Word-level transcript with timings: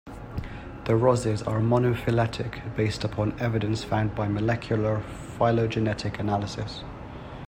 The 0.85 0.93
rosids 0.93 1.45
are 1.45 1.59
monophyletic 1.59 2.75
based 2.75 3.03
upon 3.03 3.39
evidence 3.39 3.83
found 3.83 4.15
by 4.15 4.27
molecular 4.27 4.99
phylogenetic 4.99 6.17
analysis. 6.17 6.83